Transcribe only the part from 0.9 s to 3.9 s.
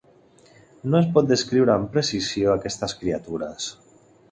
No es pot descriure amb precisió aquestes criatures.